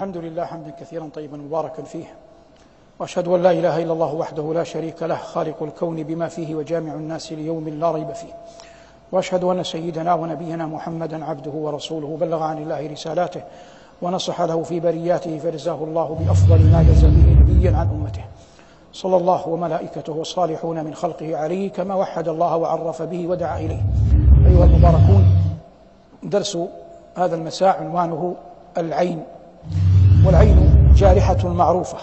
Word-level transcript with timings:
الحمد 0.00 0.16
لله 0.16 0.44
حمدا 0.44 0.70
كثيرا 0.80 1.10
طيبا 1.14 1.36
مباركا 1.36 1.82
فيه. 1.82 2.04
وأشهد 2.98 3.28
أن 3.28 3.42
لا 3.42 3.50
إله 3.50 3.82
إلا 3.82 3.92
الله 3.92 4.14
وحده 4.14 4.54
لا 4.54 4.64
شريك 4.64 5.02
له 5.02 5.16
خالق 5.16 5.62
الكون 5.62 6.02
بما 6.02 6.28
فيه 6.28 6.54
وجامع 6.54 6.94
الناس 6.94 7.32
ليوم 7.32 7.68
لا 7.68 7.90
ريب 7.90 8.12
فيه. 8.12 8.32
وأشهد 9.12 9.44
أن 9.44 9.62
سيدنا 9.62 10.14
ونبينا 10.14 10.66
محمدا 10.66 11.24
عبده 11.24 11.50
ورسوله 11.50 12.16
بلغ 12.20 12.42
عن 12.42 12.58
الله 12.58 12.86
رسالاته 12.92 13.42
ونصح 14.02 14.40
له 14.40 14.62
في 14.62 14.80
برياته 14.80 15.38
فجزاه 15.38 15.84
الله 15.84 16.18
بأفضل 16.20 16.72
ما 16.72 16.82
جزى 16.82 17.06
به 17.06 17.40
نبيا 17.40 17.76
عن 17.76 17.88
أمته. 17.88 18.24
صلى 18.92 19.16
الله 19.16 19.48
وملائكته 19.48 20.12
والصالحون 20.12 20.84
من 20.84 20.94
خلقه 20.94 21.36
عليه 21.36 21.70
كما 21.70 21.94
وحد 21.94 22.28
الله 22.28 22.56
وعرف 22.56 23.02
به 23.02 23.26
ودعا 23.26 23.58
إليه. 23.58 23.82
أيها 24.46 24.64
المباركون 24.64 25.24
درس 26.22 26.58
هذا 27.16 27.36
المساء 27.36 27.76
عنوانه 27.76 28.34
العين. 28.78 29.22
والعين 30.26 30.92
جارحة 30.96 31.48
معروفة. 31.48 31.98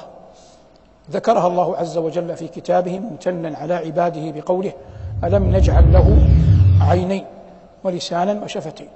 ذكرها 1.12 1.48
الله 1.48 1.78
عز 1.78 1.98
وجل 1.98 2.36
في 2.38 2.48
كتابه 2.48 3.00
ممتنا 3.00 3.58
على 3.58 3.74
عباده 3.74 4.32
بقوله 4.32 4.74
ألم 5.24 5.56
نجعل 5.56 5.94
له 5.94 6.18
عينين 6.82 7.26
ولسانا 7.84 8.44
وشفتين. 8.44 8.88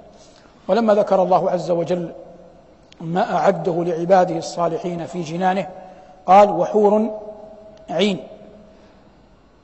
ولما 0.68 0.94
ذكر 0.94 1.22
الله 1.22 1.50
عز 1.50 1.70
وجل 1.70 2.12
ما 3.00 3.36
أعده 3.36 3.84
لعباده 3.84 4.38
الصالحين 4.38 5.06
في 5.06 5.22
جنانه 5.22 5.68
قال 6.26 6.50
وحور 6.50 7.10
عين 7.90 8.18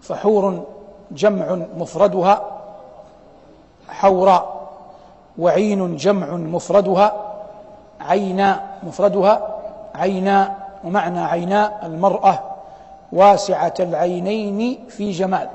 فحور 0.00 0.64
جمع 1.10 1.58
مفردها 1.76 2.42
حوراء 3.88 4.68
وعين 5.38 5.96
جمع 5.96 6.32
مفردها 6.34 7.27
عينا 8.08 8.60
مفردها 8.82 9.54
عينا 9.94 10.54
ومعنى 10.84 11.20
عينا 11.20 11.86
المرأة 11.86 12.40
واسعة 13.12 13.74
العينين 13.80 14.78
في 14.88 15.10
جمال 15.10 15.48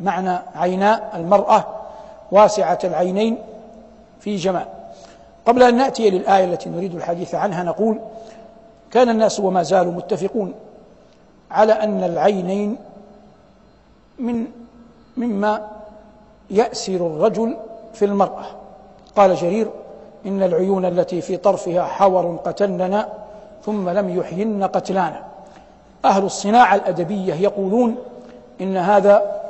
معنى 0.00 0.38
عينا 0.54 1.16
المرأة 1.16 1.64
واسعة 2.32 2.78
العينين 2.84 3.38
في 4.20 4.36
جمال. 4.36 4.66
قبل 5.46 5.62
أن 5.62 5.76
نأتي 5.76 6.10
للآية 6.10 6.44
التي 6.44 6.70
نريد 6.70 6.94
الحديث 6.94 7.34
عنها 7.34 7.62
نقول 7.62 8.00
كان 8.90 9.08
الناس 9.08 9.40
وما 9.40 9.62
زالوا 9.62 9.92
متفقون 9.92 10.54
على 11.50 11.72
أن 11.72 12.04
العينين 12.04 12.76
من 14.18 14.46
مما 15.16 15.68
يأسر 16.50 16.94
الرجل 16.94 17.56
في 17.94 18.04
المرأة. 18.04 18.44
قال 19.16 19.34
جرير 19.34 19.70
إن 20.26 20.42
العيون 20.42 20.84
التي 20.84 21.20
في 21.20 21.36
طرفها 21.36 21.82
حور 21.82 22.36
قتلنا 22.44 23.08
ثم 23.64 23.88
لم 23.88 24.18
يحين 24.18 24.64
قتلانا. 24.64 25.22
أهل 26.04 26.24
الصناعة 26.24 26.74
الأدبية 26.74 27.34
يقولون 27.34 27.96
إن 28.60 28.76
هذا 28.76 29.40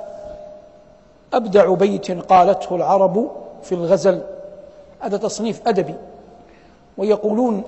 أبدع 1.33 1.75
بيت 1.75 2.11
قالته 2.11 2.77
العرب 2.77 3.30
في 3.62 3.75
الغزل. 3.75 4.22
هذا 5.00 5.17
تصنيف 5.17 5.69
أدبي. 5.69 5.95
ويقولون 6.98 7.62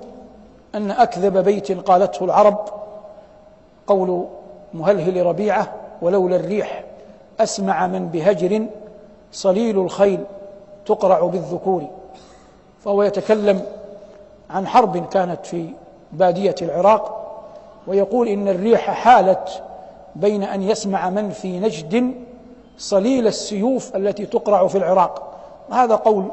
أن 0.75 0.91
أكذب 0.91 1.37
بيت 1.37 1.71
قالته 1.71 2.25
العرب. 2.25 2.57
قول 3.87 4.25
مهلهل 4.73 5.25
ربيعة 5.25 5.73
ولولا 6.01 6.35
الريح 6.35 6.83
أسمع 7.39 7.87
من 7.87 8.07
بهجر 8.07 8.65
صليل 9.31 9.79
الخيل 9.79 10.23
تقرع 10.85 11.19
بالذكور 11.19 11.87
فهو 12.83 13.03
يتكلم 13.03 13.61
عن 14.49 14.67
حرب 14.67 15.09
كانت 15.09 15.45
في 15.45 15.69
بادية 16.11 16.55
العراق 16.61 17.23
ويقول 17.87 18.27
إن 18.27 18.47
الريح 18.47 18.91
حالت 18.91 19.63
بين 20.15 20.43
أن 20.43 20.63
يسمع 20.63 21.09
من 21.09 21.29
في 21.29 21.59
نجد 21.59 22.13
صليل 22.77 23.27
السيوف 23.27 23.95
التي 23.95 24.25
تقرع 24.25 24.67
في 24.67 24.77
العراق. 24.77 25.23
هذا 25.71 25.95
قول 25.95 26.25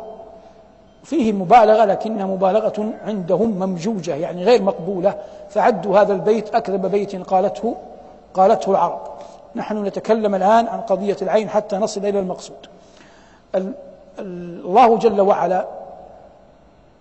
فيه 1.05 1.33
مبالغة 1.33 1.85
لكن 1.85 2.27
مبالغة 2.27 2.93
عندهم 3.07 3.51
ممجوجة 3.51 4.15
يعني 4.15 4.45
غير 4.45 4.63
مقبولة. 4.63 5.15
فعدوا 5.51 5.99
هذا 5.99 6.13
البيت 6.13 6.55
أكذب 6.55 6.87
بيت 6.87 7.17
قالته 7.17 7.77
قالته 8.35 8.71
العرب. 8.71 9.01
نحن 9.55 9.85
نتكلم 9.85 10.35
الآن 10.35 10.67
عن 10.67 10.81
قضية 10.81 11.17
العين 11.23 11.49
حتى 11.49 11.77
نصل 11.77 12.07
إلى 12.07 12.19
المقصود. 12.19 12.57
الله 14.19 14.97
جل 14.97 15.21
وعلا 15.21 15.67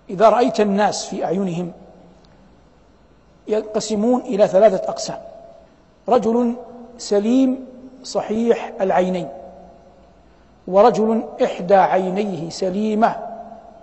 إذا 0.09 0.30
رأيت 0.30 0.59
الناس 0.59 1.06
في 1.06 1.25
أعينهم 1.25 1.72
ينقسمون 3.47 4.22
إلى 4.22 4.47
ثلاثة 4.47 4.90
أقسام. 4.90 5.18
رجل 6.09 6.56
سليم 6.97 7.66
صحيح 8.03 8.74
العينين 8.81 9.30
ورجل 10.68 11.24
إحدى 11.44 11.75
عينيه 11.75 12.50
سليمة 12.50 13.16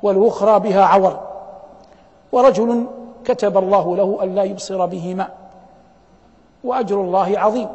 والأخرى 0.02 0.60
بها 0.60 0.84
عور 0.84 1.20
ورجل 2.32 2.86
كتب 3.24 3.58
الله 3.58 3.96
له 3.96 4.18
ألا 4.22 4.42
يبصر 4.42 4.86
بهما 4.86 5.28
وأجر 6.64 7.00
الله 7.00 7.38
عظيم 7.38 7.68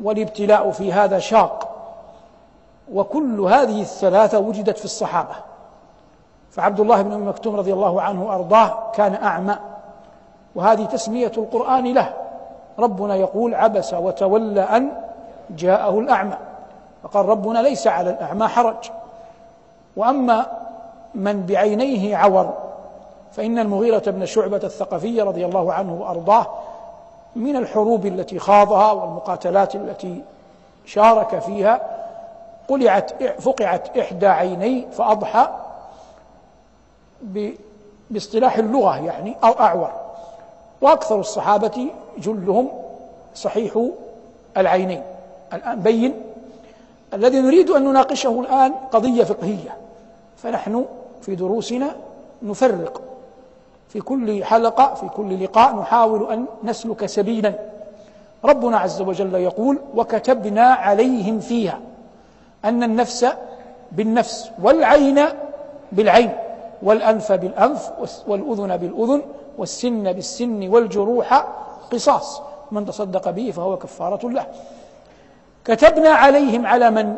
والابتلاء 0.00 0.70
في 0.70 0.92
هذا 0.92 1.18
شاق 1.18 1.74
وكل 2.92 3.40
هذه 3.40 3.80
الثلاثة 3.80 4.38
وجدت 4.38 4.78
في 4.78 4.84
الصحابة. 4.84 5.34
فعبد 6.58 6.80
الله 6.80 7.02
بن 7.02 7.12
ام 7.12 7.28
مكتوم 7.28 7.56
رضي 7.56 7.72
الله 7.72 8.02
عنه 8.02 8.24
وأرضاه 8.24 8.92
كان 8.94 9.14
أعمى. 9.14 9.56
وهذه 10.54 10.84
تسمية 10.84 11.32
القرآن 11.38 11.94
له. 11.94 12.12
ربنا 12.78 13.14
يقول 13.16 13.54
عبس 13.54 13.94
وتولى 13.94 14.60
أن 14.60 14.92
جاءه 15.50 15.98
الأعمى. 15.98 16.36
فقال 17.02 17.26
ربنا 17.26 17.58
ليس 17.58 17.86
على 17.86 18.10
الأعمى 18.10 18.48
حرج. 18.48 18.90
وأما 19.96 20.46
من 21.14 21.46
بعينيه 21.46 22.16
عور 22.16 22.54
فإن 23.32 23.58
المغيرة 23.58 24.02
بن 24.06 24.26
شعبة 24.26 24.60
الثقفي 24.64 25.22
رضي 25.22 25.44
الله 25.44 25.72
عنه 25.72 25.94
وأرضاه 26.00 26.46
من 27.36 27.56
الحروب 27.56 28.06
التي 28.06 28.38
خاضها 28.38 28.92
والمقاتلات 28.92 29.74
التي 29.74 30.22
شارك 30.86 31.38
فيها 31.38 31.80
قلعت 32.68 33.22
فقعت 33.22 33.98
إحدى 33.98 34.26
عينيه 34.26 34.86
فأضحى 34.90 35.48
باصطلاح 38.10 38.58
اللغة 38.58 38.96
يعني 38.96 39.36
أو 39.44 39.52
أعور. 39.52 39.90
وأكثر 40.80 41.20
الصحابة 41.20 41.86
جلهم 42.18 42.68
صحيح 43.34 43.86
العينين. 44.56 45.02
الآن 45.52 45.80
بين. 45.80 46.14
الذي 47.14 47.40
نريد 47.40 47.70
أن 47.70 47.84
نناقشه 47.84 48.40
الآن 48.40 48.72
قضية 48.92 49.24
فقهية. 49.24 49.76
فنحن 50.36 50.84
في 51.22 51.34
دروسنا 51.34 51.96
نفرق. 52.42 53.02
في 53.88 54.00
كل 54.00 54.44
حلقة 54.44 54.94
في 54.94 55.08
كل 55.08 55.44
لقاء 55.44 55.76
نحاول 55.76 56.32
أن 56.32 56.46
نسلك 56.64 57.06
سبيلا. 57.06 57.54
ربنا 58.44 58.78
عز 58.78 59.00
وجل 59.00 59.34
يقول 59.34 59.78
وكتبنا 59.94 60.62
عليهم 60.62 61.40
فيها 61.40 61.80
أن 62.64 62.82
النفس 62.82 63.26
بالنفس 63.92 64.50
والعين 64.62 65.24
بالعين. 65.92 66.32
والأنف 66.82 67.32
بالأنف 67.32 67.90
والأذن 68.26 68.76
بالأذن 68.76 69.22
والسن 69.58 70.12
بالسن 70.12 70.68
والجروح 70.68 71.44
قصاص. 71.92 72.42
من 72.70 72.86
تصدق 72.86 73.30
به 73.30 73.50
فهو 73.50 73.76
كفارة 73.76 74.28
له. 74.28 74.46
كتبنا 75.64 76.08
عليهم 76.08 76.66
على 76.66 76.90
من؟ 76.90 77.16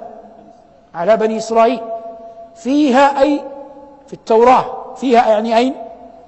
على 0.94 1.16
بني 1.16 1.37
إسرائيل. 1.37 1.81
فيها 2.54 3.22
أي؟ 3.22 3.41
في 4.06 4.12
التوراة. 4.12 4.94
فيها 4.97 5.28
يعني 5.28 5.56
أين؟ 5.56 5.75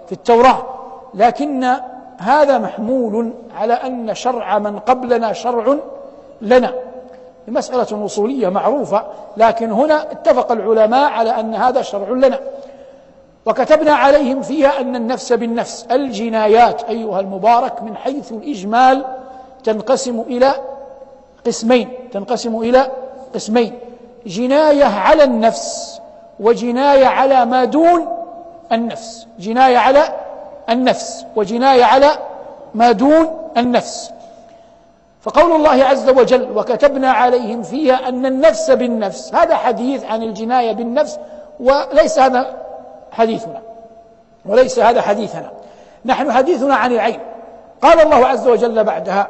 في 0.07 0.13
التوراة. 0.13 0.63
لكن 1.15 1.77
هذا 2.19 2.59
محمول 2.59 3.33
على 3.57 3.73
أن 3.73 4.15
شرع 4.15 4.59
من 4.59 4.79
قبلنا 4.79 5.33
شرع 5.33 5.77
لنا. 6.41 6.75
مسألة 7.49 7.97
وصولية 7.97 8.49
معروفة 8.49 9.05
لكن 9.37 9.71
هنا 9.71 10.13
اتفق 10.13 10.53
العلماء 10.53 11.11
على 11.11 11.31
أن 11.31 11.55
هذا 11.55 11.83
شرع 11.83 12.09
لنا. 12.09 12.41
وكتبنا 13.47 13.93
عليهم 13.93 14.43
فيها 14.43 14.81
أن 14.81 14.97
النفس 14.97 15.33
بالنفس 15.33 15.87
الجنايات 15.91 16.83
أيها 16.83 17.21
المبارك 17.21 17.83
من 17.83 17.97
حيث 17.97 18.33
الإجمال 18.33 19.05
تنقسم 19.65 20.21
إلى 20.21 20.55
قسمين 21.47 21.89
تنقسم 22.13 22.57
إلى 22.57 22.91
قسمين 23.35 23.79
جناية 24.27 24.85
على 24.85 25.25
النفس 25.25 26.01
وجناية 26.41 27.07
على 27.07 27.45
ما 27.45 27.65
دون 27.65 28.09
النفس 28.73 29.27
جناية 29.39 29.79
على 29.79 30.03
النفس 30.71 31.25
وجناية 31.37 31.85
على 31.85 32.11
ما 32.75 32.93
دون 32.93 33.51
النفس. 33.57 34.11
فقول 35.23 35.53
الله 35.53 35.85
عز 35.85 36.09
وجل 36.09 36.59
وكتبنا 36.59 37.11
عليهم 37.11 37.63
فيها 37.63 38.09
أن 38.09 38.27
النفس 38.27 38.71
بالنفس 38.71 39.35
هذا 39.35 39.57
حديث 39.57 40.05
عن 40.05 40.23
الجناية 40.23 40.73
بالنفس 40.73 41.19
وليس 41.61 42.19
هذا 42.19 42.57
حديثنا. 43.13 43.61
وليس 44.47 44.79
هذا 44.79 45.01
حديثنا. 45.03 45.51
نحن 46.05 46.33
حديثنا 46.33 46.75
عن 46.75 46.93
العين. 46.93 47.21
قال 47.83 48.01
الله 48.01 48.27
عز 48.27 48.49
وجل 48.49 48.85
بعدها 48.85 49.29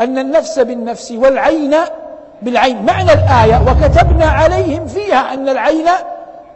أن 0.00 0.18
النفس 0.18 0.58
بالنفس 0.58 1.12
والعين 1.12 1.74
بالعين. 2.42 2.86
معنى 2.86 3.12
الآية 3.12 3.62
وكتبنا 3.62 4.26
عليهم 4.26 4.86
فيها 4.86 5.34
أن 5.34 5.48
العين 5.48 5.86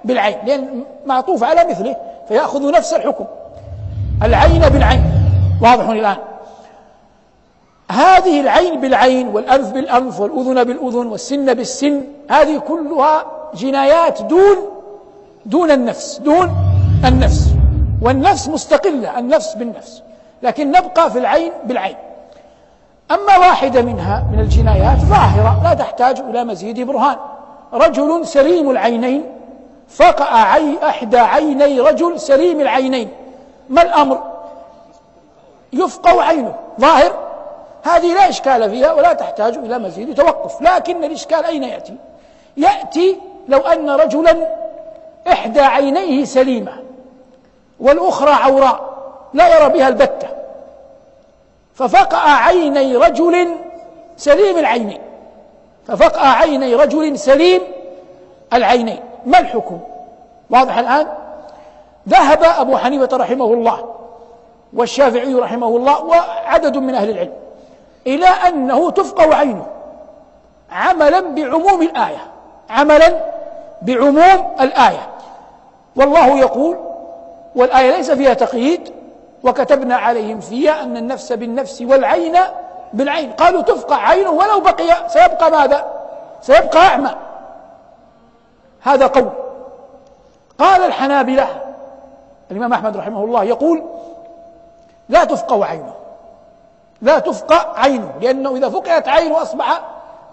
بالعين. 0.05 0.39
لأن 0.47 0.85
معطوف 1.07 1.45
على 1.45 1.65
مثله 1.65 1.97
فيأخذ 2.29 2.73
نفس 2.73 2.93
الحكم. 2.95 3.25
العين 4.23 4.69
بالعين. 4.69 5.05
واضح 5.63 5.89
الآن. 5.89 6.17
هذه 7.91 8.41
العين 8.41 8.81
بالعين 8.81 9.29
والأنف 9.29 9.73
بالأنف 9.73 10.21
والأذن 10.21 10.65
بالأذن 10.65 11.07
والسن 11.07 11.55
بالسن 11.55 12.05
هذه 12.31 12.59
كلها 12.59 13.25
جنايات 13.55 14.23
دون 14.23 14.78
دون 15.49 15.71
النفس 15.71 16.19
دون 16.19 16.51
النفس. 17.05 17.49
والنفس 18.03 18.49
مستقلة 18.49 19.19
النفس 19.19 19.55
بالنفس. 19.55 20.03
لكن 20.43 20.71
نبقى 20.71 21.11
في 21.11 21.19
العين 21.19 21.53
بالعين. 21.65 21.97
أما 23.11 23.39
واحدة 23.39 23.83
منها 23.83 24.25
من 24.33 24.41
الجنايات 24.41 24.99
ظاهرة 24.99 25.61
لا 25.65 25.75
تحتاج 25.75 26.19
إلى 26.19 26.45
مزيد 26.45 26.81
برهان. 26.81 27.17
رجل 27.73 28.27
سليم 28.27 28.71
العينين 28.71 29.25
فقع 29.89 30.53
عي 30.53 30.79
أحدى 30.83 31.19
عيني 31.19 31.81
رجل 31.81 32.21
سليم 32.21 32.61
العينين. 32.61 33.09
ما 33.69 33.83
الأمر؟ 33.83 34.23
يفقع 35.73 36.25
عينه. 36.25 36.55
ظاهر؟ 36.81 37.13
هذه 37.83 38.15
لا 38.15 38.29
إشكال 38.29 38.71
فيها 38.71 38.93
ولا 38.93 39.13
تحتاج 39.13 39.55
إلى 39.57 39.79
مزيد 39.79 40.15
توقف. 40.15 40.63
لكن 40.63 41.05
الإشكال 41.05 41.45
أين 41.45 41.65
يأتي؟ 41.65 41.95
يأتي 42.57 43.17
لو 43.49 43.59
أن 43.59 43.91
رجلا 43.91 44.58
إحدى 45.33 45.61
عينيه 45.61 46.25
سليمة 46.25 46.73
والأخرى 47.81 48.31
عوراء 48.31 48.89
لا 49.35 49.59
يرى 49.59 49.73
بها 49.73 49.89
البتة. 49.89 50.29
ففقع 51.75 52.31
عيني 52.31 52.97
رجل 52.97 53.49
سليم 54.17 54.59
العينين. 54.59 55.01
ففقع 55.87 56.29
عيني 56.29 56.75
رجل 56.75 57.19
سليم 57.19 57.63
العينين. 58.53 59.01
ما 59.27 59.39
الحكم؟ 59.39 59.81
واضح 60.51 60.79
الآن؟ 60.79 61.07
ذهب 62.09 62.43
أبو 62.43 62.77
حنيفة 62.77 63.17
رحمه 63.17 63.45
الله 63.45 63.95
والشافعي 64.73 65.35
رحمه 65.35 65.67
الله 65.67 66.05
وعدد 66.05 66.77
من 66.77 66.95
أهل 66.95 67.11
العلم 67.11 67.33
إلى 68.07 68.27
أنه 68.27 68.91
تفقع 68.91 69.35
عينه 69.35 69.67
عملا 70.73 71.21
بعموم 71.21 71.83
الآية 71.83 72.27
عملا 72.71 73.21
بعموم 73.83 74.55
الآية. 74.61 75.09
والله 75.99 76.39
يقول 76.39 76.79
والآية 77.55 77.97
ليس 77.97 78.11
فيها 78.11 78.35
تقييد 78.35 78.93
وكتبنا 79.43 79.97
عليهم 79.97 80.41
فيها 80.41 80.83
أن 80.83 80.97
النفس 80.97 81.33
بالنفس 81.33 81.83
والعين 81.83 82.37
بالعين. 82.93 83.33
قالوا 83.33 83.63
تفقع 83.63 83.97
عينه 83.97 84.31
ولو 84.31 84.61
بقي 84.61 85.09
سيبقى 85.09 85.51
ماذا؟ 85.51 85.87
سيبقى 86.43 86.79
أعمى. 86.79 87.11
هذا 88.83 89.07
قول. 89.07 89.31
قال 90.59 90.83
الحنابلة 90.83 91.47
الإمام 92.51 92.73
أحمد 92.73 92.97
رحمه 92.97 93.25
الله 93.25 93.45
يقول 93.45 93.83
لا 95.09 95.25
تفقع 95.25 95.67
عينه. 95.67 95.95
لا 97.03 97.19
تفقع 97.19 97.81
عينه 97.81 98.13
لأنه 98.21 98.57
إذا 98.57 98.69
فقعت 98.69 99.09
عينه 99.09 99.43
أصبح 99.43 99.81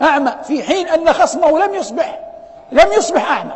أعمى. 0.02 0.32
في 0.44 0.64
حين 0.64 0.88
أن 0.88 1.14
خصمه 1.14 1.60
لم 1.60 1.74
يصبح 1.74 2.20
لم 2.72 2.92
يصبح 2.92 3.32
أعمى. 3.32 3.54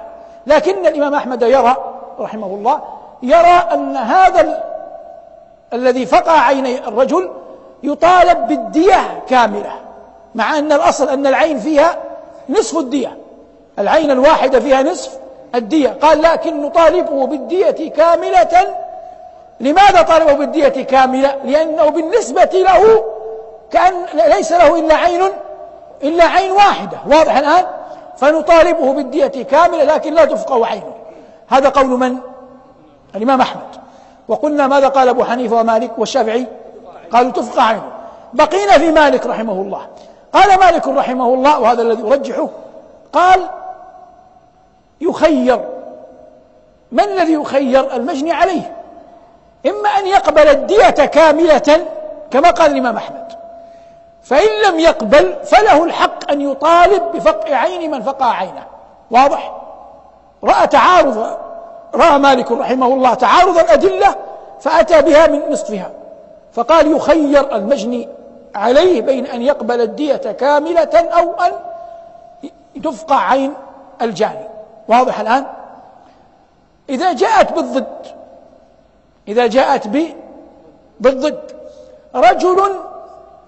لكن 0.47 0.87
الإمام 0.87 1.15
أحمد 1.15 1.41
يرى 1.41 1.88
رحمه 2.19 2.47
الله 2.47 2.81
يرى 3.23 3.63
أن 3.73 3.97
هذا 3.97 4.63
الذي 5.73 6.05
فقع 6.05 6.39
عيني 6.39 6.87
الرجل 6.87 7.31
يطالب 7.83 8.47
بالدية 8.47 9.23
كاملة 9.29 9.71
مع 10.35 10.57
أن 10.57 10.71
الأصل 10.71 11.09
أن 11.09 11.27
العين 11.27 11.59
فيها 11.59 11.95
نصف 12.49 12.77
الدية 12.77 13.17
العين 13.79 14.11
الواحدة 14.11 14.59
فيها 14.59 14.83
نصف 14.83 15.19
الدية. 15.55 15.89
قال 16.01 16.21
لكن 16.21 16.61
نطالبه 16.61 17.27
بالدية 17.27 17.89
كاملة. 17.89 18.75
لماذا 19.59 20.01
طالبه 20.01 20.33
بالدية 20.33 20.67
كاملة؟ 20.83 21.35
لأنه 21.43 21.89
بالنسبة 21.89 22.49
له 22.53 23.03
كأن 23.71 23.93
ليس 24.13 24.51
له 24.51 24.79
إلا 24.79 24.95
عين 24.95 25.21
إلا 26.03 26.23
عين 26.23 26.51
واحدة. 26.51 26.97
واضح 27.07 27.37
الآن؟ 27.37 27.65
فنطالبه 28.17 28.93
بالدية 28.93 29.43
كاملة 29.43 29.83
لكن 29.83 30.13
لا 30.13 30.25
تفقه 30.25 30.65
عينه. 30.65 30.93
هذا 31.49 31.69
قول 31.69 31.87
من؟ 31.87 32.17
الإمام 33.15 33.41
أحمد. 33.41 33.75
وقلنا 34.27 34.67
ماذا 34.67 34.87
قال 34.87 35.09
أبو 35.09 35.23
حنيفة 35.23 35.55
ومالك 35.55 35.91
والشافعي؟ 35.97 36.47
قالوا 37.11 37.31
تفقه 37.31 37.63
عينه 37.63 37.83
بقينا 38.33 38.77
في 38.77 38.91
مالك 38.91 39.25
رحمه 39.25 39.53
الله. 39.53 39.87
قال 40.33 40.59
مالك 40.59 40.87
رحمه 40.87 41.33
الله 41.33 41.59
وهذا 41.59 41.81
الذي 41.81 42.03
أرجحه 42.03 42.49
قال 43.13 43.49
يخير. 45.01 45.59
من 46.91 47.03
الذي 47.03 47.33
يخير؟ 47.33 47.95
المجني 47.95 48.31
عليه. 48.31 48.75
إما 49.65 49.89
أن 49.89 50.07
يقبل 50.07 50.47
الدية 50.47 50.89
كاملة 50.89 51.85
كما 52.31 52.51
قال 52.51 52.71
الإمام 52.71 52.97
أحمد. 52.97 53.27
فإن 54.23 54.69
لم 54.69 54.79
يقبل 54.79 55.35
فله 55.43 55.83
الحق 55.83 56.31
أن 56.31 56.41
يطالب 56.41 57.03
بفقع 57.13 57.55
عين 57.55 57.91
من 57.91 58.01
فقع 58.01 58.25
عينه. 58.25 58.63
واضح؟ 59.11 59.68
رأى 60.43 60.67
تعارض 60.67 61.37
رأى 61.95 62.19
مالك 62.19 62.51
رحمه 62.51 62.87
الله 62.87 63.13
تعارض 63.13 63.57
الأدلة 63.57 64.15
فأتى 64.59 65.01
بها 65.01 65.27
من 65.27 65.41
نصفها. 65.49 65.91
فقال 66.53 66.95
يخير 66.95 67.55
المجني 67.55 68.09
عليه 68.55 69.01
بين 69.01 69.25
أن 69.25 69.41
يقبل 69.41 69.81
الدية 69.81 70.15
كاملة 70.15 71.09
أو 71.19 71.33
أن 71.33 71.51
تفقع 72.83 73.29
عين 73.29 73.53
الجاني. 74.01 74.47
واضح 74.87 75.19
الآن؟ 75.19 75.45
إذا 76.89 77.13
جاءت 77.13 77.53
بالضد 77.53 78.05
إذا 79.27 79.47
جاءت 79.47 79.87
بالضد 80.99 81.51
رجل 82.15 82.75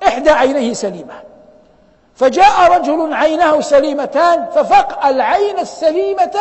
إحدى 0.07 0.29
عينيه 0.29 0.73
سليمة. 0.73 1.13
فجاء 2.15 2.77
رجل 2.77 3.13
عيناه 3.13 3.61
سليمتان 3.61 4.45
ففقع 4.45 5.09
العين 5.09 5.59
السليمة 5.59 6.39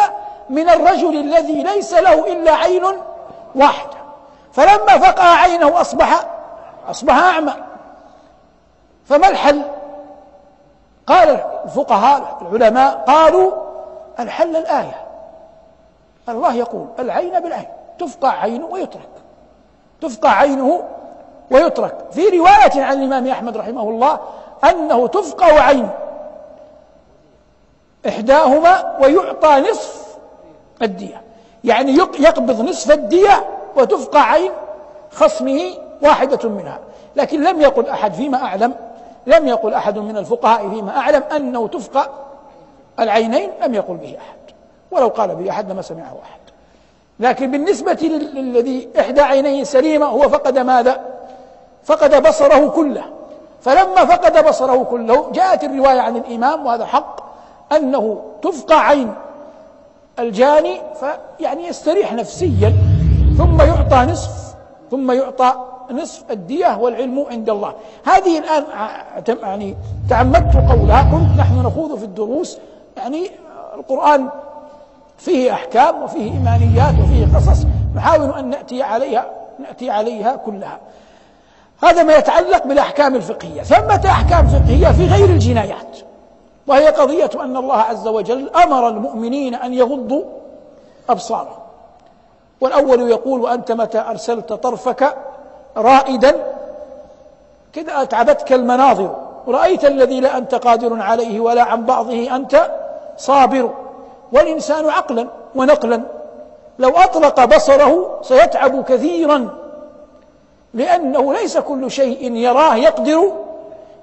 من 0.50 0.68
الرجل 0.68 1.20
الذي 1.20 1.62
ليس 1.62 1.94
له 1.94 2.32
إلا 2.32 2.52
عين 2.52 2.84
واحدة. 3.54 3.96
فلما 4.52 4.98
فقع 4.98 5.24
عينه 5.24 5.80
أصبح 5.80 6.26
أصبح 6.90 7.14
أعمى. 7.14 7.54
فما 9.04 9.28
الحل؟ 9.28 9.62
قال 11.06 11.28
الفقهاء 11.64 12.38
العلماء 12.42 13.04
قالوا 13.06 13.52
الحل 14.20 14.56
الآية. 14.56 15.06
الله 16.28 16.54
يقول 16.54 16.86
العين 16.98 17.40
بالعين. 17.40 17.68
تفقع 17.98 18.28
عينه 18.28 18.66
ويترك. 18.66 19.10
تفقع 20.00 20.30
عينه 20.30 20.82
ويترك. 21.50 21.96
في 22.10 22.28
رواية 22.28 22.84
عن 22.84 22.92
الإمام 22.92 23.26
أحمد 23.26 23.56
رحمه 23.56 23.82
الله 23.82 24.18
أنه 24.64 25.06
تفقع 25.06 25.60
عين 25.60 25.90
إحداهما 28.08 28.98
ويعطى 29.00 29.60
نصف 29.70 30.09
الدية. 30.82 31.22
يعني 31.64 31.92
يقبض 32.18 32.60
نصف 32.60 32.90
الدية 32.90 33.44
وتفقع 33.76 34.20
عين 34.20 34.52
خصمه 35.12 35.60
واحدة 36.02 36.48
منها. 36.48 36.78
لكن 37.16 37.42
لم 37.42 37.60
يقل 37.60 37.88
أحد 37.88 38.14
فيما 38.14 38.42
أعلم 38.42 38.74
لم 39.26 39.48
يقل 39.48 39.74
أحد 39.74 39.98
من 39.98 40.16
الفقهاء 40.16 40.68
فيما 40.70 40.96
أعلم 40.96 41.22
أنه 41.36 41.68
تفقع 41.68 42.06
العينين 43.00 43.50
لم 43.64 43.74
يقل 43.74 43.94
به 43.94 44.16
أحد. 44.18 44.54
ولو 44.90 45.08
قال 45.08 45.34
به 45.34 45.50
أحد 45.50 45.70
لما 45.70 45.82
سمعه 45.82 46.16
أحد. 46.22 46.40
لكن 47.20 47.50
بالنسبة 47.50 47.98
للذي 48.34 48.88
إحدى 49.00 49.20
عينيه 49.20 49.64
سليمة 49.64 50.06
هو 50.06 50.28
فقد 50.28 50.58
ماذا؟ 50.58 51.00
فقد 51.84 52.22
بصره 52.28 52.68
كله. 52.68 53.04
فلما 53.60 54.04
فقد 54.04 54.46
بصره 54.48 54.82
كله 54.82 55.30
جاءت 55.32 55.64
الرواية 55.64 56.00
عن 56.00 56.16
الإمام 56.16 56.66
وهذا 56.66 56.84
حق 56.84 57.20
أنه 57.72 58.22
تفقع 58.42 58.76
عين. 58.76 59.14
الجاني 60.20 60.80
فيعني 61.00 61.66
يستريح 61.66 62.12
نفسيا 62.12 62.72
ثم 63.38 63.60
يعطى 63.60 63.96
نصف 64.12 64.54
ثم 64.90 65.10
يعطى 65.10 65.54
نصف 65.90 66.30
الدية 66.30 66.78
والعلم 66.78 67.26
عند 67.30 67.50
الله. 67.50 67.72
هذه 68.06 68.38
الآن 68.38 68.64
يعني 69.42 69.76
تعمدت 70.08 70.56
قولها 70.56 71.02
كنت 71.02 71.38
نحن 71.38 71.62
نخوض 71.66 71.98
في 71.98 72.04
الدروس 72.04 72.58
يعني 72.96 73.30
القرآن 73.74 74.28
فيه 75.18 75.52
أحكام 75.52 76.02
وفيه 76.02 76.32
إيمانيات 76.32 76.94
وفيه 77.02 77.36
قصص 77.36 77.66
نحاول 77.96 78.38
أن 78.38 78.50
نأتي 78.50 78.82
عليها 78.82 79.26
نأتي 79.58 79.90
عليها 79.90 80.36
كلها. 80.36 80.78
هذا 81.82 82.02
ما 82.02 82.16
يتعلق 82.16 82.66
بالأحكام 82.66 83.16
الفقهية. 83.16 83.62
ثمة 83.62 84.02
أحكام 84.06 84.46
فقهية 84.46 84.92
في 84.92 85.06
غير 85.06 85.24
الجنايات. 85.24 86.09
وهي 86.70 86.88
قضية 86.88 87.30
أن 87.40 87.56
الله 87.56 87.76
عز 87.76 88.08
وجل 88.08 88.50
أمر 88.64 88.88
المؤمنين 88.88 89.54
أن 89.54 89.74
يغضوا 89.74 90.22
أبصارهم. 91.08 91.58
والأول 92.60 93.10
يقول 93.10 93.40
وأنت 93.40 93.72
متى 93.72 93.98
أرسلت 93.98 94.52
طرفك 94.52 95.16
رائدا؟ 95.76 96.42
كذا 97.72 98.02
أتعبتك 98.02 98.52
المناظر. 98.52 99.16
رأيت 99.48 99.84
الذي 99.84 100.20
لا 100.20 100.36
أنت 100.36 100.54
قادر 100.54 101.02
عليه 101.02 101.40
ولا 101.40 101.62
عن 101.62 101.84
بعضه 101.84 102.36
أنت 102.36 102.70
صابر. 103.16 103.70
والإنسان 104.32 104.88
عقلا 104.88 105.28
ونقلا. 105.54 106.02
لو 106.78 106.90
أطلق 106.90 107.44
بصره 107.44 108.18
سيتعب 108.22 108.84
كثيرا. 108.84 109.48
لأنه 110.74 111.32
ليس 111.32 111.58
كل 111.58 111.90
شيء 111.90 112.32
يراه 112.32 112.76
يقدر 112.76 113.32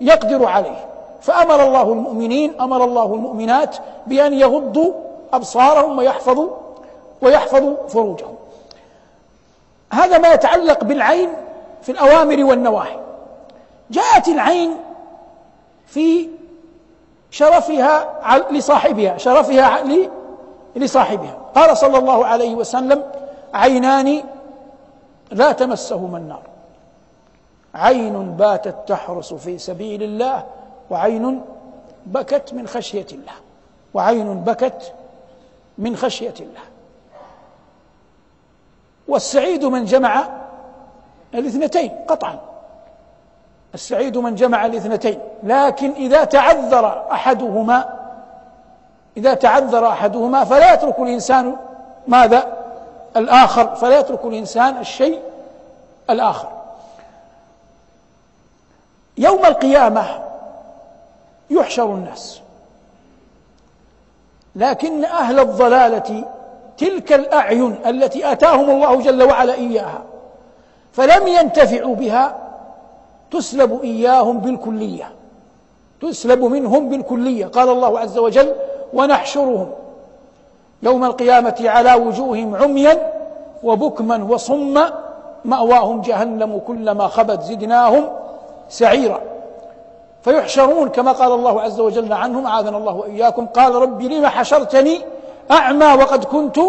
يقدر 0.02 0.46
عليه. 0.46 0.86
فأمر 1.22 1.64
الله 1.64 1.82
المؤمنين 1.82 2.62
أمر 2.62 2.84
الله 2.84 3.14
المؤمنات 3.14 3.78
بأن 4.08 4.34
يغضوا 4.34 4.94
أبصارهم 5.34 5.98
ويحفظوا 5.98 6.50
ويحفظوا 7.22 7.88
فروجهم. 7.88 8.36
هذا 9.94 10.18
ما 10.18 10.34
يتعلق 10.34 10.84
بالعين 10.84 11.30
في 11.82 11.92
الأوامر 11.92 12.44
والنواهي. 12.44 13.00
جاءت 13.90 14.28
العين 14.28 14.78
في 15.88 16.30
شرفها 17.32 18.20
لصاحبها 18.52 19.18
شرفها 19.18 19.84
لصاحبها. 20.76 21.38
قال 21.56 21.78
صلى 21.78 21.98
الله 21.98 22.26
عليه 22.26 22.56
وسلم 22.56 23.04
عينان 23.54 24.24
لا 25.32 25.52
تمسهما 25.52 26.18
النار. 26.18 26.42
عين 27.76 28.32
باتت 28.32 28.76
تحرس 28.88 29.34
في 29.34 29.58
سبيل 29.58 30.04
الله 30.04 30.44
وعين 30.90 31.42
بكت 32.06 32.54
من 32.54 32.68
خشية 32.68 33.06
الله. 33.12 33.34
وعين 33.94 34.40
بكت 34.40 34.94
من 35.78 35.98
خشية 35.98 36.34
الله. 36.40 36.62
والسعيد 39.08 39.66
من 39.66 39.86
جمع 39.86 40.28
الاثنتين 41.34 41.92
قطعا. 42.08 42.40
السعيد 43.74 44.18
من 44.18 44.36
جمع 44.36 44.66
الاثنتين. 44.66 45.20
لكن 45.44 45.92
إذا 45.92 46.24
تعذر 46.24 47.12
أحدهما 47.12 47.98
إذا 49.18 49.34
تعذر 49.34 49.88
أحدهما 49.88 50.44
فلا 50.44 50.74
يترك 50.74 51.00
الإنسان 51.00 51.56
ماذا؟ 52.08 52.58
الآخر. 53.18 53.76
فلا 53.76 54.00
يترك 54.00 54.26
الإنسان 54.26 54.78
الشيء 54.78 55.22
الآخر. 56.10 56.48
يوم 59.18 59.46
القيامة 59.46 60.27
يحشر 61.50 61.94
الناس. 61.94 62.42
لكن 64.56 65.06
أهل 65.06 65.40
الضلالة 65.40 66.24
تلك 66.78 67.14
الأعين 67.14 67.76
التي 67.86 68.32
آتاهم 68.32 68.70
الله 68.70 68.96
جل 69.02 69.24
وعلا 69.24 69.54
إياها 69.54 70.02
فلم 70.94 71.28
ينتفعوا 71.28 71.96
بها 71.96 72.36
تسلب 73.32 73.84
إياهم 73.84 74.38
بالكلية 74.38 75.12
تسلب 76.02 76.44
منهم 76.44 76.90
بالكلية. 76.90 77.46
قال 77.46 77.70
الله 77.70 78.00
عز 78.00 78.18
وجل 78.18 78.54
ونحشرهم 78.94 79.72
يوم 80.84 81.04
القيامة 81.04 81.56
على 81.66 81.94
وجوههم 81.94 82.56
عميا 82.56 83.14
وبكما 83.64 84.24
وصما 84.24 84.94
مأواهم 85.46 86.02
جهنم 86.02 86.62
كلما 86.68 87.08
خبت 87.08 87.42
زدناهم 87.42 88.10
سعيرا. 88.70 89.37
فيحشرون 90.28 90.90
كما 90.90 91.12
قال 91.12 91.32
الله 91.32 91.62
عز 91.62 91.80
وجل 91.80 92.14
عنهم 92.14 92.46
أعاذنا 92.46 92.78
الله 92.78 92.94
وإياكم. 92.96 93.46
قال 93.46 93.76
ربي 93.76 94.08
لم 94.08 94.28
حشرتني 94.28 95.02
أعمى 95.52 95.86
وقد 95.86 96.24
كنت 96.24 96.60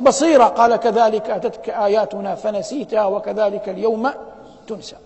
بصيرا. 0.00 0.44
قال 0.44 0.76
كذلك 0.76 1.30
أتتك 1.30 1.70
آياتنا 1.70 2.34
فنسيتها 2.34 3.04
وكذلك 3.04 3.68
اليوم 3.68 4.10
تنسى. 4.68 4.96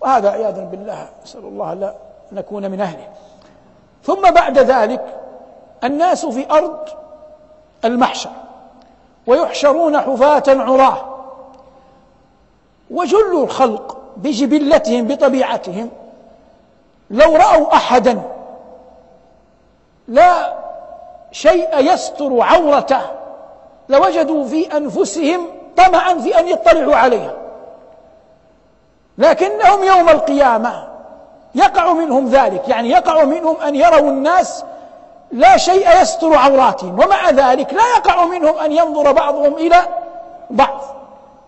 وهذا 0.00 0.30
عياذا 0.30 0.64
بالله 0.64 1.08
نسأل 1.24 1.40
الله 1.44 1.74
لا 1.74 1.94
نكون 2.32 2.70
من 2.70 2.80
أهله. 2.80 3.08
ثم 4.04 4.30
بعد 4.30 4.58
ذلك 4.58 5.04
الناس 5.84 6.26
في 6.26 6.50
أرض 6.50 6.78
المحشر 7.84 8.30
ويحشرون 9.26 10.00
حفاة 10.00 10.44
عراه 10.48 11.04
وجل 12.90 13.42
الخلق 13.42 13.96
بجبلتهم 14.16 15.06
بطبيعتهم. 15.06 15.90
لو 17.10 17.36
رأوا 17.36 17.74
أحدا 17.74 18.22
لا 20.08 20.54
شيء 21.32 21.78
يستر 21.78 22.40
عورته 22.40 23.00
لوجدوا 23.88 24.44
في 24.44 24.76
أنفسهم 24.76 25.46
طمعا 25.76 26.14
في 26.14 26.38
أن 26.38 26.48
يطلعوا 26.48 26.96
عليها. 26.96 27.32
لكنهم 29.18 29.84
يوم 29.84 30.08
القيامة 30.08 30.88
يقع 31.54 31.92
منهم 31.92 32.28
ذلك 32.28 32.68
يعني 32.68 32.90
يقع 32.90 33.24
منهم 33.24 33.56
أن 33.56 33.74
يروا 33.74 34.10
الناس 34.10 34.64
لا 35.32 35.56
شيء 35.56 36.00
يستر 36.02 36.34
عوراتهم 36.34 36.94
ومع 36.94 37.30
ذلك 37.30 37.74
لا 37.74 37.82
يقع 37.96 38.24
منهم 38.24 38.58
أن 38.58 38.72
ينظر 38.72 39.12
بعضهم 39.12 39.54
إلى 39.54 39.76
بعض. 40.50 40.97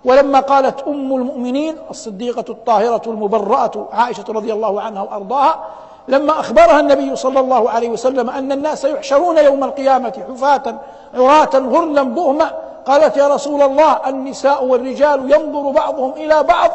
ولما 0.04 0.40
قالت 0.40 0.82
أم 0.82 1.14
المؤمنين 1.14 1.76
الصديقة 1.90 2.44
الطاهرة 2.48 3.02
المبرأة 3.06 3.88
عائشة 3.92 4.24
رضي 4.28 4.52
الله 4.52 4.80
عنها 4.80 5.02
وأرضاها 5.02 5.64
لما 6.08 6.40
أخبرها 6.40 6.80
النبي 6.80 7.16
صلى 7.16 7.40
الله 7.40 7.70
عليه 7.70 7.88
وسلم 7.88 8.30
أن 8.30 8.52
الناس 8.52 8.84
يحشرون 8.84 9.38
يوم 9.38 9.64
القيامة 9.64 10.22
حفاة 10.28 10.74
عراة 11.14 11.50
غرلا 11.54 12.02
بهما 12.02 12.52
قالت 12.86 13.16
يا 13.16 13.28
رسول 13.28 13.62
الله 13.62 14.08
النساء 14.08 14.64
والرجال 14.64 15.32
ينظر 15.32 15.70
بعضهم 15.70 16.12
إلى 16.12 16.42
بعض 16.42 16.70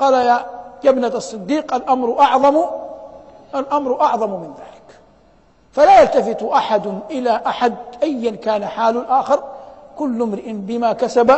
قال 0.00 0.14
يا 0.14 0.46
يا 0.84 0.90
ابنة 0.90 1.08
الصديق 1.08 1.74
الأمر 1.74 2.20
أعظم 2.20 2.64
الأمر 3.54 4.00
أعظم 4.00 4.30
من 4.30 4.54
ذلك. 4.58 4.98
فلا 5.72 6.00
يلتفت 6.00 6.42
أحد 6.42 7.00
إلى 7.10 7.40
أحد 7.46 7.74
أيا 8.02 8.30
كان 8.30 8.66
حال 8.66 8.96
الآخر 8.96 9.42
كل 9.98 10.22
امرئ 10.22 10.52
بما 10.52 10.92
كسب 10.92 11.36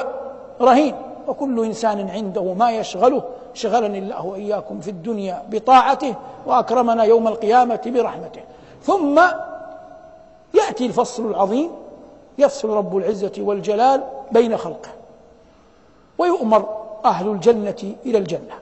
رهين. 0.61 0.95
وكل 1.31 1.65
إنسان 1.65 2.11
عنده 2.11 2.43
ما 2.43 2.71
يشغله 2.71 3.23
شغلني 3.55 3.99
الله 3.99 4.27
وإياكم 4.27 4.81
في 4.81 4.91
الدنيا 4.91 5.43
بطاعته 5.51 6.15
وأكرمنا 6.47 7.05
يوم 7.05 7.29
القيامة 7.29 7.81
برحمته. 7.87 8.41
ثم 8.83 9.21
يأتي 10.55 10.87
الفصل 10.87 11.31
العظيم 11.31 11.71
يفصل 12.39 12.71
رب 12.71 12.97
العزة 12.97 13.33
والجلال 13.39 14.03
بين 14.33 14.57
خلقه. 14.57 14.89
ويؤمر 16.19 16.69
أهل 17.05 17.29
الجنة 17.29 17.95
إلى 18.07 18.19
الجنة. 18.19 18.55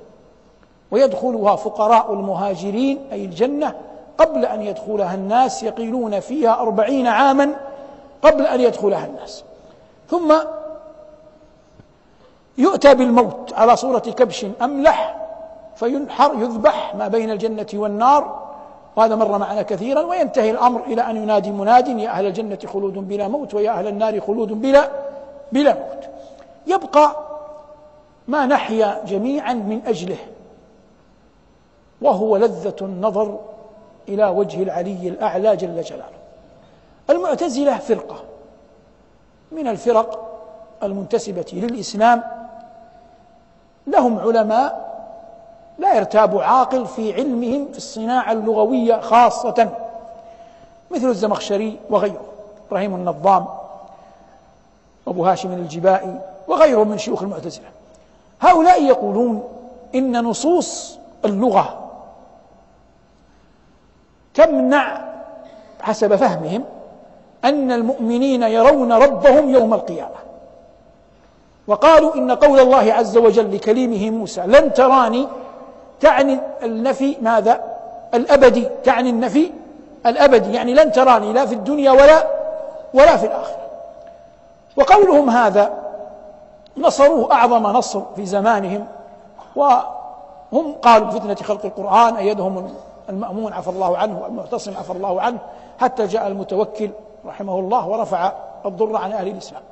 ويدخلها 0.90 1.56
فقراء 1.56 2.12
المهاجرين 2.12 2.98
أي 3.12 3.24
الجنة 3.24 3.74
قبل 4.18 4.44
أن 4.44 4.62
يدخلها 4.62 5.14
الناس 5.14 5.62
يقيلون 5.62 6.20
فيها 6.20 6.60
أربعين 6.60 7.06
عاما 7.06 7.54
قبل 8.22 8.46
أن 8.46 8.60
يدخلها 8.60 9.06
الناس. 9.06 9.44
ثم 10.10 10.34
يؤتى 12.58 12.94
بالموت 12.94 13.52
على 13.52 13.76
صورة 13.76 13.98
كبش 13.98 14.46
أملح 14.62 15.16
فينحر 15.76 16.34
يذبح 16.34 16.94
ما 16.94 17.08
بين 17.08 17.30
الجنة 17.30 17.66
والنار. 17.74 18.48
وهذا 18.96 19.14
مر 19.14 19.38
معنا 19.38 19.62
كثيرا 19.62 20.00
وينتهي 20.00 20.50
الأمر 20.50 20.84
إلى 20.84 21.02
أن 21.02 21.16
ينادي 21.16 21.50
مناد 21.50 21.88
يا 21.88 22.10
أهل 22.10 22.26
الجنة 22.26 22.58
خلود 22.66 22.92
بلا 22.92 23.28
موت 23.28 23.54
ويا 23.54 23.70
أهل 23.70 23.86
النار 23.86 24.20
خلود 24.20 24.52
بلا 24.52 24.90
بلا 25.52 25.74
موت. 25.74 26.04
يبقى 26.66 27.16
ما 28.28 28.46
نحيا 28.46 29.00
جميعا 29.06 29.52
من 29.52 29.80
أجله 29.86 30.18
وهو 32.02 32.36
لذة 32.36 32.76
النظر 32.82 33.38
إلى 34.08 34.26
وجه 34.26 34.62
العلي 34.62 35.08
الأعلى 35.08 35.56
جل 35.56 35.82
جلاله. 35.82 36.18
المعتزلة 37.10 37.78
فرقة 37.78 38.16
من 39.52 39.68
الفرق 39.68 40.24
المنتسبة 40.82 41.46
للإسلام 41.52 42.37
لهم 43.90 44.18
علماء 44.18 44.88
لا 45.78 45.94
يرتاب 45.94 46.38
عاقل 46.38 46.86
في 46.86 47.14
علمهم 47.14 47.68
في 47.72 47.78
الصناعة 47.78 48.32
اللغوية 48.32 49.00
خاصة 49.00 49.68
مثل 50.90 51.06
الزمخشري 51.06 51.78
وغيره 51.90 52.20
إبراهيم 52.68 52.94
النظام 52.94 53.46
أبو 55.08 55.24
هاشم 55.26 55.52
الجبائي 55.52 56.20
وغيرهم 56.48 56.88
من 56.88 56.98
شيوخ 56.98 57.22
المعتزلة. 57.22 57.66
هؤلاء 58.40 58.84
يقولون 58.84 59.42
إن 59.94 60.24
نصوص 60.24 60.98
اللغة 61.24 61.90
تمنع 64.34 65.00
حسب 65.80 66.16
فهمهم 66.16 66.64
أن 67.44 67.72
المؤمنين 67.72 68.42
يرون 68.42 68.92
ربهم 68.92 69.50
يوم 69.50 69.74
القيامة. 69.74 70.27
وقالوا 71.68 72.14
إن 72.14 72.30
قول 72.30 72.60
الله 72.60 72.92
عز 72.92 73.16
وجل 73.16 73.54
لكليمه 73.54 74.10
موسى 74.10 74.40
لن 74.40 74.72
تراني 74.72 75.28
تعني 76.00 76.40
النفي 76.62 77.16
ماذا؟ 77.22 77.62
الأبدي 78.14 78.68
تعني 78.84 79.10
النفي 79.10 79.50
الأبدي 80.06 80.52
يعني 80.52 80.74
لن 80.74 80.92
تراني 80.92 81.32
لا 81.32 81.46
في 81.46 81.54
الدنيا 81.54 81.90
ولا 81.90 82.26
ولا 82.94 83.16
في 83.16 83.26
الآخرة. 83.26 83.58
وقولهم 84.76 85.30
هذا 85.30 85.72
نصروه 86.76 87.32
أعظم 87.32 87.62
نصر 87.62 88.02
في 88.16 88.26
زمانهم 88.26 88.86
وهم 89.56 90.72
قالوا 90.82 91.10
فتنة 91.10 91.34
خلق 91.34 91.64
القرآن 91.64 92.16
أيدهم 92.16 92.74
المأمون 93.08 93.52
عفى 93.52 93.68
الله 93.68 93.98
عنه 93.98 94.22
والمعتصم 94.22 94.76
عفى 94.76 94.90
الله 94.90 95.20
عنه 95.20 95.38
حتى 95.78 96.06
جاء 96.06 96.26
المتوكل 96.26 96.90
رحمه 97.26 97.58
الله 97.58 97.88
ورفع 97.88 98.32
الضر 98.66 98.96
عن 98.96 99.12
أهل 99.12 99.28
الإسلام. 99.28 99.62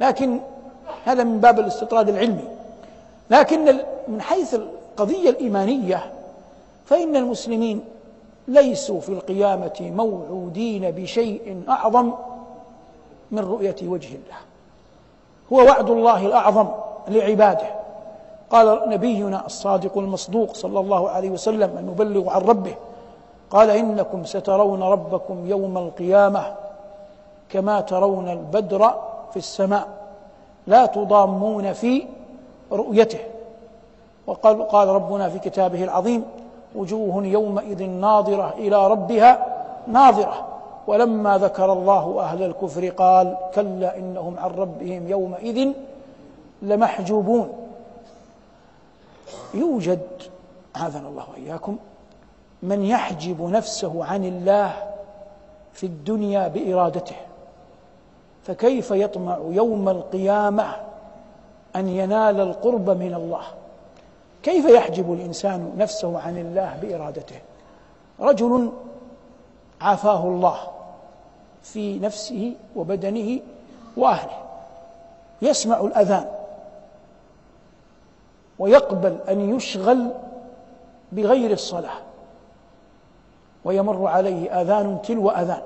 لكن 0.00 0.40
هذا 1.04 1.24
من 1.24 1.40
باب 1.40 1.60
الاستطراد 1.60 2.08
العلمي. 2.08 2.44
لكن 3.30 3.78
من 4.08 4.20
حيث 4.20 4.54
القضية 4.54 5.30
الإيمانية 5.30 6.12
فإن 6.84 7.16
المسلمين 7.16 7.84
ليسوا 8.48 9.00
في 9.00 9.08
القيامة 9.08 9.78
موعودين 9.80 10.90
بشيء 10.90 11.62
أعظم 11.68 12.12
من 13.30 13.38
رؤية 13.38 13.76
وجه 13.82 14.08
الله. 14.08 14.38
هو 15.52 15.66
وعد 15.66 15.90
الله 15.90 16.26
الأعظم 16.26 16.68
لعباده. 17.08 17.66
قال 18.50 18.82
نبينا 18.86 19.46
الصادق 19.46 19.98
المصدوق 19.98 20.54
صلى 20.54 20.80
الله 20.80 21.10
عليه 21.10 21.30
وسلم 21.30 21.78
المبلغ 21.78 22.30
عن 22.30 22.40
ربه 22.40 22.74
قال 23.50 23.70
إنكم 23.70 24.24
سترون 24.24 24.82
ربكم 24.82 25.46
يوم 25.46 25.78
القيامة 25.78 26.54
كما 27.48 27.80
ترون 27.80 28.28
البدر 28.28 28.94
في 29.30 29.36
السماء. 29.36 30.01
لا 30.66 30.86
تضامون 30.86 31.72
في 31.72 32.06
رؤيته. 32.72 33.18
وقال 34.26 34.68
قال 34.68 34.88
ربنا 34.88 35.28
في 35.28 35.38
كتابه 35.38 35.84
العظيم 35.84 36.24
وجوه 36.74 37.26
يومئذ 37.26 37.82
ناظرة 37.82 38.54
إلى 38.58 38.86
ربها 38.86 39.46
ناظرة. 39.86 40.48
ولما 40.86 41.38
ذكر 41.38 41.72
الله 41.72 42.20
أهل 42.20 42.42
الكفر 42.42 42.88
قال 42.88 43.36
كلا 43.54 43.98
إنهم 43.98 44.38
عن 44.38 44.50
ربهم 44.50 45.08
يومئذ 45.08 45.72
لمحجوبون. 46.62 47.52
يوجد 49.54 50.00
عاذنا 50.74 51.08
الله 51.08 51.24
وإياكم 51.32 51.76
من 52.62 52.84
يحجب 52.84 53.42
نفسه 53.42 54.04
عن 54.04 54.24
الله 54.24 54.72
في 55.72 55.86
الدنيا 55.86 56.48
بإرادته. 56.48 57.16
فكيف 58.44 58.90
يطمع 58.90 59.38
يوم 59.50 59.88
القيامة 59.88 60.76
أن 61.76 61.88
ينال 61.88 62.40
القرب 62.40 62.90
من 62.90 63.14
الله؟ 63.14 63.42
كيف 64.42 64.64
يحجب 64.64 65.12
الإنسان 65.12 65.72
نفسه 65.76 66.20
عن 66.20 66.38
الله 66.38 66.78
بإرادته؟ 66.82 67.36
رجل 68.20 68.72
عافاه 69.80 70.24
الله 70.24 70.56
في 71.62 71.98
نفسه 71.98 72.54
وبدنه 72.76 73.40
وأهله 73.96 74.42
يسمع 75.42 75.80
الأذان 75.80 76.26
ويقبل 78.58 79.18
أن 79.28 79.56
يشغل 79.56 80.10
بغير 81.12 81.50
الصلاة 81.50 81.98
ويمر 83.64 84.06
عليه 84.06 84.60
آذان 84.60 84.98
تلو 85.02 85.30
أذان 85.30 85.62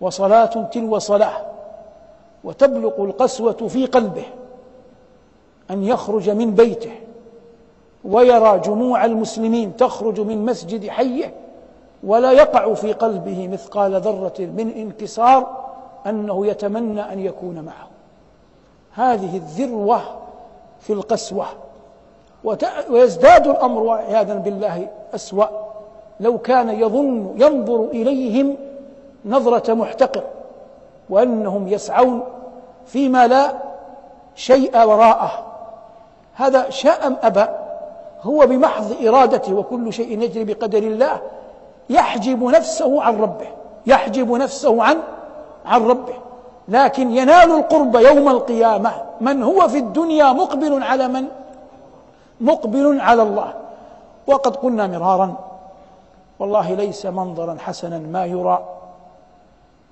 وصلاة 0.00 0.44
تلو 0.72 0.98
صلاة 0.98 1.47
وتبلغ 2.44 3.04
القسوة 3.04 3.52
في 3.52 3.86
قلبه 3.86 4.24
أن 5.70 5.84
يخرج 5.84 6.30
من 6.30 6.54
بيته 6.54 6.92
ويرى 8.04 8.58
جموع 8.58 9.04
المسلمين 9.04 9.76
تخرج 9.76 10.20
من 10.20 10.44
مسجد 10.44 10.88
حيه 10.88 11.34
ولا 12.02 12.32
يقع 12.32 12.74
في 12.74 12.92
قلبه 12.92 13.48
مثقال 13.48 14.00
ذرة 14.00 14.34
من 14.38 14.72
انكسار 14.76 15.56
أنه 16.06 16.46
يتمنى 16.46 17.00
أن 17.00 17.20
يكون 17.20 17.60
معه. 17.60 17.88
هذه 18.92 19.36
الذروة 19.36 20.00
في 20.80 20.92
القسوة. 20.92 21.46
ويزداد 22.90 23.46
الأمر 23.46 23.90
عياذا 23.90 24.34
بالله 24.34 24.88
أسوأ. 25.14 25.46
لو 26.20 26.38
كان 26.38 26.68
يظن 26.68 27.34
ينظر 27.36 27.84
إليهم 27.84 28.56
نظرة 29.24 29.74
محتقر. 29.74 30.22
وأنهم 31.10 31.68
يسعون 31.68 32.22
فيما 32.86 33.26
لا 33.26 33.52
شيء 34.34 34.86
وراءه. 34.86 35.30
هذا 36.34 36.70
شاء 36.70 37.06
أم 37.06 37.16
أبى؟ 37.22 37.46
هو 38.22 38.46
بمحض 38.46 39.06
إرادته 39.06 39.54
وكل 39.54 39.92
شيء 39.92 40.22
يجري 40.22 40.44
بقدر 40.44 40.78
الله. 40.78 41.20
يحجب 41.90 42.44
نفسه 42.44 43.02
عن 43.02 43.20
ربه 43.20 43.46
يحجب 43.86 44.32
نفسه 44.32 44.82
عن 44.82 44.98
عن 45.66 45.86
ربه. 45.86 46.14
لكن 46.68 47.10
ينال 47.10 47.50
القرب 47.50 47.96
يوم 47.96 48.28
القيامة. 48.28 48.92
من 49.20 49.42
هو 49.42 49.68
في 49.68 49.78
الدنيا 49.78 50.32
مقبل 50.32 50.82
على 50.82 51.08
من؟ 51.08 51.24
مقبل 52.40 53.00
على 53.00 53.22
الله. 53.22 53.54
وقد 54.26 54.56
قلنا 54.56 54.86
مرارا 54.86 55.36
والله 56.38 56.74
ليس 56.74 57.06
منظرا 57.06 57.56
حسنا 57.58 57.98
ما 57.98 58.26
يرى 58.26 58.64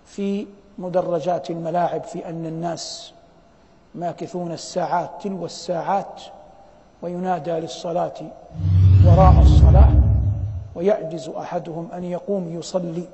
في 0.05 0.47
مدرجات 0.79 1.51
الملاعب 1.51 2.05
في 2.05 2.29
أن 2.29 2.47
الناس 2.47 3.13
ماكثون 3.95 4.53
الساعات 4.53 5.11
تلو 5.23 5.45
الساعات 5.45 6.23
وينادى 7.03 7.51
للصلاة 7.51 8.15
وراء 9.07 9.43
الصلاة 9.43 9.93
ويعجز 10.75 11.29
أحدهم 11.29 11.89
أن 11.93 12.05
يقوم 12.05 12.59
يصلي 12.59 13.05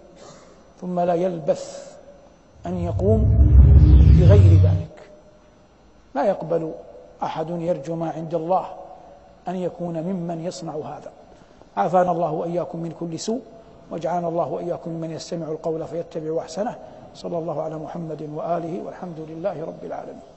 ثم 0.81 1.01
لا 1.01 1.15
يلبث 1.15 1.93
أن 2.67 2.79
يقوم 2.79 3.49
بغير 4.21 4.61
ذلك. 4.63 5.11
لا 6.15 6.25
يقبل 6.25 6.73
أحد 7.23 7.51
يرجو 7.51 7.97
ما 7.97 8.11
عند 8.11 8.35
الله 8.35 8.67
أن 9.49 9.57
يكون 9.57 10.03
ممن 10.03 10.45
يصنع 10.45 10.73
هذا. 10.73 11.11
عافانا 11.77 12.11
الله 12.11 12.31
وإياكم 12.31 12.79
من 12.79 12.93
كل 13.01 13.19
سوء 13.19 13.41
وجعلنا 13.91 14.29
الله 14.29 14.47
وإياكم 14.47 14.91
ممن 14.91 15.11
يستمع 15.11 15.49
القول 15.49 15.87
فيتبع 15.87 16.43
أحسنه. 16.43 16.79
صلى 17.15 17.39
الله 17.39 17.63
على 17.63 17.77
محمد 17.79 18.23
وآله 18.35 18.75
والحمد 18.85 19.21
لله 19.29 19.57
رب 19.65 19.83
العالمين. 19.85 20.32